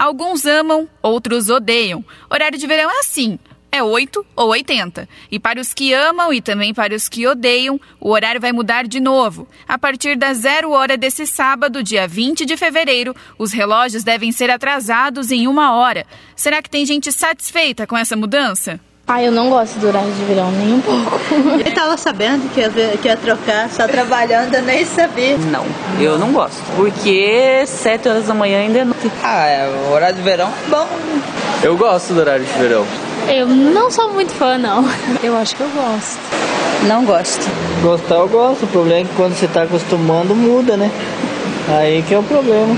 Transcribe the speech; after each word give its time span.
Alguns 0.00 0.46
amam, 0.46 0.88
outros 1.02 1.50
odeiam. 1.50 2.02
Horário 2.30 2.56
de 2.56 2.66
verão 2.66 2.90
é 2.90 3.00
assim 3.00 3.38
é 3.70 3.82
8 3.82 4.26
ou 4.34 4.48
80. 4.48 5.06
E 5.30 5.38
para 5.38 5.60
os 5.60 5.72
que 5.74 5.92
amam 5.92 6.32
e 6.32 6.40
também 6.40 6.74
para 6.74 6.94
os 6.94 7.06
que 7.06 7.26
odeiam, 7.26 7.78
o 8.00 8.10
horário 8.10 8.40
vai 8.40 8.50
mudar 8.50 8.86
de 8.86 8.98
novo. 8.98 9.46
A 9.68 9.78
partir 9.78 10.16
das 10.16 10.38
zero 10.38 10.70
hora 10.72 10.96
desse 10.96 11.26
sábado, 11.26 11.82
dia 11.82 12.08
20 12.08 12.44
de 12.44 12.56
fevereiro, 12.56 13.14
os 13.38 13.52
relógios 13.52 14.02
devem 14.02 14.32
ser 14.32 14.50
atrasados 14.50 15.30
em 15.30 15.46
uma 15.46 15.74
hora. 15.74 16.06
Será 16.34 16.60
que 16.60 16.70
tem 16.70 16.84
gente 16.84 17.12
satisfeita 17.12 17.86
com 17.86 17.96
essa 17.96 18.16
mudança? 18.16 18.80
Ah, 19.12 19.20
eu 19.20 19.32
não 19.32 19.50
gosto 19.50 19.76
do 19.80 19.88
horário 19.88 20.12
de 20.12 20.24
verão, 20.24 20.52
nem 20.52 20.74
um 20.74 20.80
pouco. 20.80 21.18
Ele 21.58 21.72
tava 21.72 21.96
sabendo 21.96 22.48
que 22.54 22.60
ia, 22.60 22.70
que 22.70 23.08
ia 23.08 23.16
trocar, 23.16 23.68
só 23.68 23.88
trabalhando, 23.88 24.54
eu 24.54 24.62
nem 24.62 24.84
sabia. 24.84 25.36
Não, 25.36 25.66
eu 25.98 26.16
não 26.16 26.32
gosto. 26.32 26.62
Porque 26.76 27.64
7 27.66 28.08
horas 28.08 28.28
da 28.28 28.34
manhã 28.34 28.60
ainda 28.60 28.78
é 28.78 28.84
noite. 28.84 29.10
Ah, 29.20 29.48
é, 29.48 29.68
o 29.68 29.92
horário 29.92 30.14
de 30.14 30.22
verão 30.22 30.46
é 30.46 30.70
bom. 30.70 30.86
Eu 31.60 31.76
gosto 31.76 32.14
do 32.14 32.20
horário 32.20 32.44
de 32.44 32.52
verão. 32.52 32.86
Eu 33.28 33.48
não 33.48 33.90
sou 33.90 34.12
muito 34.12 34.32
fã, 34.32 34.56
não. 34.56 34.84
Eu 35.24 35.36
acho 35.36 35.56
que 35.56 35.62
eu 35.62 35.70
gosto. 35.70 36.20
Não 36.86 37.04
gosto. 37.04 37.50
Gostar 37.82 38.14
eu 38.14 38.28
gosto, 38.28 38.64
o 38.64 38.68
problema 38.68 39.00
é 39.00 39.04
que 39.04 39.14
quando 39.16 39.34
você 39.34 39.46
está 39.46 39.64
acostumando 39.64 40.36
muda, 40.36 40.76
né? 40.76 40.88
Aí 41.68 42.04
que 42.04 42.14
é 42.14 42.18
o 42.18 42.22
problema. 42.22 42.76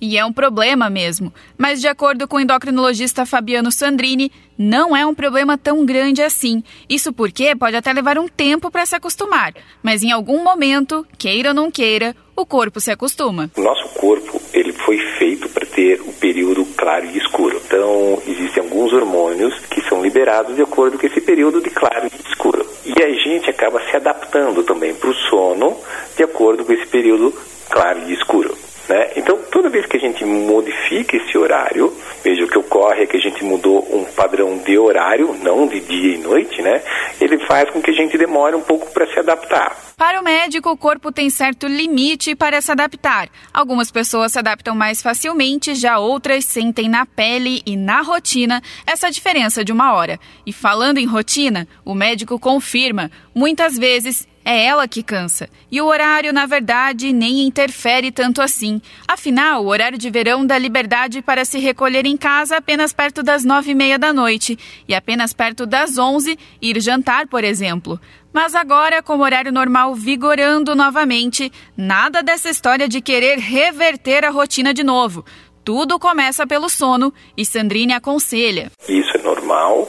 E 0.00 0.16
é 0.16 0.24
um 0.24 0.32
problema 0.32 0.88
mesmo. 0.88 1.32
Mas, 1.58 1.80
de 1.80 1.88
acordo 1.88 2.26
com 2.26 2.36
o 2.36 2.40
endocrinologista 2.40 3.26
Fabiano 3.26 3.70
Sandrini, 3.70 4.32
não 4.56 4.96
é 4.96 5.04
um 5.04 5.14
problema 5.14 5.58
tão 5.58 5.84
grande 5.84 6.22
assim. 6.22 6.62
Isso 6.88 7.12
porque 7.12 7.54
pode 7.54 7.76
até 7.76 7.92
levar 7.92 8.18
um 8.18 8.28
tempo 8.28 8.70
para 8.70 8.86
se 8.86 8.96
acostumar. 8.96 9.54
Mas 9.82 10.02
em 10.02 10.10
algum 10.10 10.42
momento, 10.42 11.06
queira 11.18 11.50
ou 11.50 11.54
não 11.54 11.70
queira, 11.70 12.14
o 12.36 12.46
corpo 12.46 12.80
se 12.80 12.90
acostuma. 12.90 13.50
O 13.56 13.62
nosso 13.62 13.88
corpo 14.00 14.40
ele 14.54 14.72
foi 14.72 14.98
feito 15.18 15.48
para 15.48 15.66
ter 15.66 16.00
o 16.00 16.12
período 16.14 16.64
claro 16.76 17.06
e 17.06 17.18
escuro. 17.18 17.60
Então, 17.66 18.22
existem 18.26 18.62
alguns 18.62 18.92
hormônios 18.92 19.54
que 19.70 19.80
são 19.82 20.02
liberados 20.02 20.56
de 20.56 20.62
acordo 20.62 20.98
com 20.98 21.06
esse 21.06 21.20
período 21.20 21.60
de 21.60 21.70
claro 21.70 22.06
e 22.06 22.30
escuro. 22.30 22.66
E 22.84 23.02
a 23.02 23.12
gente 23.12 23.50
acaba 23.50 23.80
se 23.90 23.96
adaptando 23.96 24.62
também 24.62 24.94
para 24.94 25.10
o 25.10 25.14
sono 25.14 25.76
de 26.16 26.22
acordo 26.22 26.64
com 26.64 26.72
esse 26.72 26.86
período 26.86 27.32
claro 27.68 28.00
e 28.08 28.14
escuro. 28.14 28.56
Né? 28.88 29.12
Então, 29.16 29.38
toda 29.60 29.68
vez 29.68 29.84
que 29.84 29.98
a 29.98 30.00
gente 30.00 30.24
modifica 30.24 31.18
esse 31.18 31.36
horário, 31.36 31.94
veja 32.24 32.46
o 32.46 32.48
que 32.48 32.56
ocorre 32.56 33.02
é 33.02 33.06
que 33.06 33.18
a 33.18 33.20
gente 33.20 33.44
mudou 33.44 33.86
um 33.94 34.04
padrão 34.04 34.56
de 34.56 34.78
horário, 34.78 35.36
não 35.42 35.66
de 35.66 35.80
dia 35.80 36.14
e 36.14 36.18
noite, 36.18 36.62
né? 36.62 36.82
Ele 37.20 37.36
faz 37.40 37.68
com 37.68 37.82
que 37.82 37.90
a 37.90 37.94
gente 37.94 38.16
demore 38.16 38.56
um 38.56 38.62
pouco 38.62 38.90
para 38.90 39.06
se 39.08 39.18
adaptar. 39.18 39.76
Para 39.98 40.18
o 40.18 40.24
médico, 40.24 40.70
o 40.70 40.78
corpo 40.78 41.12
tem 41.12 41.28
certo 41.28 41.66
limite 41.66 42.34
para 42.34 42.62
se 42.62 42.72
adaptar. 42.72 43.28
Algumas 43.52 43.90
pessoas 43.90 44.32
se 44.32 44.38
adaptam 44.38 44.74
mais 44.74 45.02
facilmente, 45.02 45.74
já 45.74 45.98
outras 45.98 46.46
sentem 46.46 46.88
na 46.88 47.04
pele 47.04 47.60
e 47.66 47.76
na 47.76 48.00
rotina 48.00 48.62
essa 48.86 49.10
diferença 49.10 49.62
de 49.62 49.72
uma 49.72 49.92
hora. 49.92 50.18
E 50.46 50.54
falando 50.54 50.96
em 50.96 51.04
rotina, 51.04 51.68
o 51.84 51.94
médico 51.94 52.38
confirma, 52.38 53.10
muitas 53.34 53.76
vezes 53.76 54.26
é 54.50 54.64
ela 54.64 54.88
que 54.88 55.00
cansa. 55.00 55.48
E 55.70 55.80
o 55.80 55.86
horário, 55.86 56.32
na 56.32 56.44
verdade, 56.44 57.12
nem 57.12 57.46
interfere 57.46 58.10
tanto 58.10 58.42
assim. 58.42 58.82
Afinal, 59.06 59.64
o 59.64 59.68
horário 59.68 59.96
de 59.96 60.10
verão 60.10 60.44
dá 60.44 60.58
liberdade 60.58 61.22
para 61.22 61.44
se 61.44 61.60
recolher 61.60 62.04
em 62.04 62.16
casa 62.16 62.56
apenas 62.56 62.92
perto 62.92 63.22
das 63.22 63.44
nove 63.44 63.70
e 63.70 63.74
meia 63.76 63.96
da 63.96 64.12
noite 64.12 64.58
e 64.88 64.94
apenas 64.94 65.32
perto 65.32 65.64
das 65.66 65.98
onze 65.98 66.36
ir 66.60 66.80
jantar, 66.80 67.28
por 67.28 67.44
exemplo. 67.44 68.00
Mas 68.32 68.56
agora, 68.56 69.00
com 69.00 69.18
o 69.18 69.22
horário 69.22 69.52
normal 69.52 69.94
vigorando 69.94 70.74
novamente, 70.74 71.52
nada 71.76 72.20
dessa 72.20 72.50
história 72.50 72.88
de 72.88 73.00
querer 73.00 73.38
reverter 73.38 74.24
a 74.24 74.30
rotina 74.30 74.74
de 74.74 74.82
novo. 74.82 75.24
Tudo 75.62 75.98
começa 75.98 76.44
pelo 76.44 76.68
sono 76.68 77.12
e 77.36 77.44
Sandrine 77.44 77.92
aconselha. 77.92 78.72
Isso 78.88 79.16
é 79.16 79.22
normal, 79.22 79.88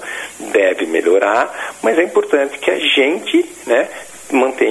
deve 0.52 0.86
melhorar, 0.86 1.76
mas 1.82 1.98
é 1.98 2.04
importante 2.04 2.60
que 2.60 2.70
a 2.70 2.78
gente 2.78 3.46
né, 3.66 3.90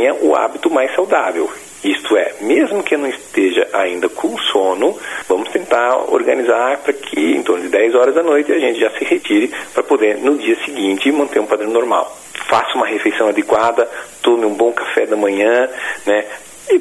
mantenha 0.00 0.14
o 0.14 0.34
hábito 0.34 0.70
mais 0.70 0.94
saudável. 0.94 1.50
Isto 1.84 2.16
é, 2.16 2.34
mesmo 2.40 2.82
que 2.82 2.96
não 2.96 3.08
esteja 3.08 3.66
ainda 3.72 4.08
com 4.08 4.36
sono, 4.38 4.98
vamos 5.28 5.48
tentar 5.48 5.96
organizar 6.12 6.78
para 6.78 6.92
que 6.92 7.18
em 7.18 7.42
torno 7.42 7.62
de 7.62 7.68
10 7.68 7.94
horas 7.94 8.14
da 8.14 8.22
noite 8.22 8.52
a 8.52 8.58
gente 8.58 8.78
já 8.78 8.90
se 8.90 9.04
retire 9.04 9.50
para 9.72 9.82
poder 9.82 10.18
no 10.18 10.36
dia 10.36 10.56
seguinte 10.64 11.10
manter 11.10 11.40
um 11.40 11.46
padrão 11.46 11.70
normal. 11.70 12.14
Faça 12.48 12.74
uma 12.74 12.86
refeição 12.86 13.28
adequada, 13.28 13.88
tome 14.22 14.44
um 14.44 14.54
bom 14.54 14.72
café 14.72 15.06
da 15.06 15.16
manhã, 15.16 15.68
né? 16.04 16.24
E 16.72 16.78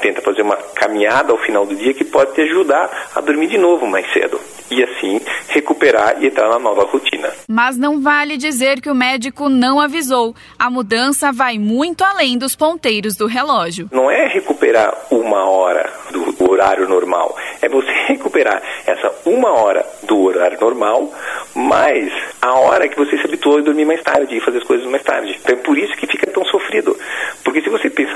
tenta 0.00 0.20
fazer 0.20 0.42
uma 0.42 0.56
caminhada 0.56 1.32
ao 1.32 1.38
final 1.38 1.64
do 1.64 1.74
dia 1.74 1.94
que 1.94 2.04
pode 2.04 2.34
te 2.34 2.42
ajudar 2.42 3.08
a 3.14 3.20
dormir 3.20 3.48
de 3.48 3.56
novo 3.56 3.86
mais 3.86 4.10
cedo 4.12 4.38
e 4.70 4.82
assim 4.84 5.20
recuperar 5.48 6.22
e 6.22 6.26
entrar 6.26 6.48
na 6.48 6.58
nova 6.58 6.84
rotina. 6.84 7.30
Mas 7.48 7.76
não 7.76 8.00
vale 8.00 8.36
dizer 8.36 8.80
que 8.80 8.90
o 8.90 8.94
médico 8.94 9.48
não 9.48 9.80
avisou. 9.80 10.34
A 10.58 10.70
mudança 10.70 11.32
vai 11.32 11.58
muito 11.58 12.04
além 12.04 12.38
dos 12.38 12.54
ponteiros 12.54 13.16
do 13.16 13.26
relógio. 13.26 13.88
Não 13.90 14.10
é 14.10 14.26
recuperar 14.28 14.94
uma 15.10 15.48
hora 15.48 15.90
do 16.10 16.50
horário 16.50 16.88
normal, 16.88 17.36
é 17.62 17.68
você 17.68 17.90
recuperar 18.08 18.62
essa 18.86 19.12
uma 19.24 19.50
hora 19.50 19.84
do 20.02 20.22
horário 20.22 20.58
normal, 20.60 21.12
mais 21.54 22.12
a 22.40 22.54
hora 22.54 22.88
que 22.88 22.96
você 22.96 23.16
se 23.16 23.24
habituou 23.24 23.58
a 23.58 23.62
dormir 23.62 23.84
mais 23.84 24.02
tarde 24.02 24.36
e 24.36 24.40
fazer 24.40 24.58
as 24.58 24.64
coisas 24.64 24.86
mais 24.86 25.02
tarde. 25.02 25.38
Então 25.40 25.56
é 25.56 25.58
por 25.58 25.78
isso 25.78 25.94
que 25.96 26.06
fica 26.06 26.26
tão 26.26 26.44
sofrido. 26.44 26.96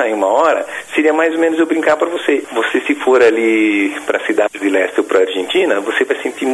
Em 0.03 0.15
uma 0.15 0.27
hora, 0.27 0.67
seria 0.95 1.13
mais 1.13 1.33
ou 1.33 1.41
menos 1.41 1.59
eu 1.59 1.67
brincar 1.67 1.97
para 1.97 2.09
você. 2.09 2.43
Você 2.53 2.81
se 2.81 2.95
for 2.97 3.23
ali 3.23 3.95
para 4.05 4.19
a 4.19 4.27
cidade 4.27 4.59
de 4.59 4.69
leste 4.69 5.01
ou 5.01 5.05
para 5.05 5.21
a 5.21 5.23
Argentina, 5.23 5.81
você 5.81 6.05
vai 6.05 6.21
sentir 6.23 6.47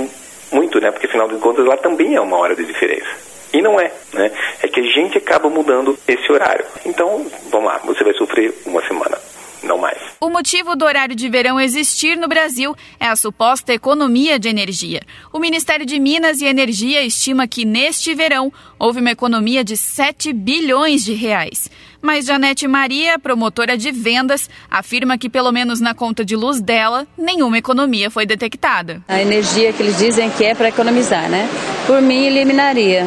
muito, 0.53 0.81
né? 0.81 0.91
Porque 0.91 1.07
afinal 1.07 1.29
de 1.29 1.37
contas 1.37 1.65
lá 1.65 1.77
também 1.77 2.15
é 2.15 2.21
uma 2.21 2.37
hora 2.37 2.55
de 2.55 2.65
diferença. 2.65 3.31
E 3.53 3.61
não 3.61 3.81
é, 3.81 3.91
né? 4.13 4.31
É 4.63 4.69
que 4.69 4.81
a 4.81 4.85
gente 4.85 5.19
acaba 5.19 5.49
mudando 5.49 5.99
esse 6.07 6.31
horário. 6.31 6.65
Então, 6.87 7.27
vamos 7.51 7.67
lá, 7.67 7.79
você 7.79 8.05
vai 8.05 8.15
sofrer 8.15 8.55
uma 8.65 8.81
semana, 8.87 9.19
não 9.63 9.77
mais. 9.77 9.99
O 10.21 10.29
motivo 10.29 10.77
do 10.77 10.85
horário 10.85 11.17
de 11.17 11.29
verão 11.29 11.59
existir 11.59 12.17
no 12.17 12.29
Brasil 12.29 12.77
é 13.01 13.07
a 13.07 13.17
suposta 13.17 13.73
economia 13.73 14.39
de 14.39 14.49
energia. 14.49 15.01
O 15.33 15.41
Ministério 15.41 15.85
de 15.85 15.99
Minas 15.99 16.41
e 16.41 16.47
Energia 16.47 17.03
estima 17.03 17.49
que 17.49 17.65
neste 17.65 18.15
verão 18.15 18.53
houve 18.79 19.01
uma 19.01 19.11
economia 19.11 19.65
de 19.65 19.77
7 19.77 20.33
bilhões 20.33 21.05
de 21.05 21.15
reais. 21.15 21.69
Mas 22.03 22.27
Janete 22.27 22.67
Maria, 22.67 23.19
promotora 23.19 23.77
de 23.77 23.91
vendas, 23.93 24.49
afirma 24.71 25.19
que 25.19 25.29
pelo 25.29 25.53
menos 25.53 25.81
na 25.81 25.95
conta 25.95 26.25
de 26.25 26.35
luz 26.35 26.61
dela, 26.61 27.07
nenhuma 27.17 27.59
economia 27.59 28.11
foi 28.11 28.25
detectada. 28.25 29.03
A 29.07 29.21
energia 29.21 29.73
que 29.73 29.83
eles 29.83 29.99
dizem 29.99 30.31
que 30.31 30.45
é 30.45 30.55
para 30.55 30.69
economizar, 30.69 31.29
né? 31.29 31.49
Por 31.87 32.01
mim 32.01 32.25
eliminaria. 32.25 33.07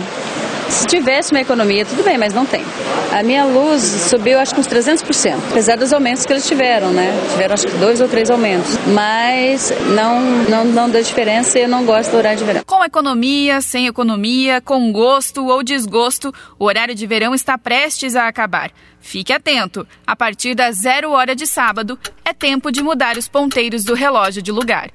Se 0.74 0.88
tivesse 0.88 1.32
uma 1.32 1.40
economia, 1.40 1.86
tudo 1.86 2.04
bem, 2.04 2.18
mas 2.18 2.34
não 2.34 2.46
tem. 2.46 2.64
A 3.12 3.22
minha 3.22 3.46
luz 3.46 3.84
subiu 3.84 4.40
acho 4.40 4.56
que 4.56 4.60
uns 4.60 4.68
300%, 4.68 5.38
apesar 5.52 5.78
dos 5.78 5.94
aumentos 5.94 6.26
que 6.26 6.34
eles 6.34 6.48
tiveram, 6.48 6.92
né? 6.92 7.14
Tiveram 7.32 7.54
acho 7.54 7.68
que 7.68 7.78
dois 7.78 8.02
ou 8.02 8.08
três 8.10 8.32
aumentos. 8.32 8.76
Mas 8.88 9.72
não, 9.96 10.20
não, 10.50 10.66
não 10.66 10.90
dá 10.90 11.00
diferença 11.00 11.60
e 11.60 11.62
eu 11.62 11.70
não 11.70 11.86
gosto 11.86 12.10
do 12.10 12.18
horário 12.18 12.40
de 12.40 12.44
verão. 12.44 12.64
Com 12.66 12.84
economia, 12.84 13.62
sem 13.62 13.86
economia, 13.86 14.60
com 14.62 14.92
gosto 14.92 15.46
ou 15.46 15.64
desgosto, 15.64 16.34
o 16.58 16.66
horário 16.66 16.96
de 16.96 17.06
verão 17.06 17.36
está 17.36 17.56
prestes 17.56 18.16
a 18.16 18.28
acabar. 18.28 18.72
Fique 19.00 19.32
atento, 19.32 19.88
a 20.08 20.16
partir 20.16 20.56
das 20.56 20.78
zero 20.78 21.12
hora 21.12 21.36
de 21.36 21.46
sábado, 21.46 22.00
é 22.26 22.34
tempo 22.34 22.72
de 22.72 22.82
mudar 22.82 23.16
os 23.16 23.28
ponteiros 23.28 23.84
do 23.84 23.94
relógio 23.94 24.42
de 24.42 24.52
lugar. 24.52 24.90